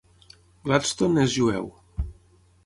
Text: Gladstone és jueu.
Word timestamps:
Gladstone 0.69 1.27
és 1.27 1.37
jueu. 1.41 1.71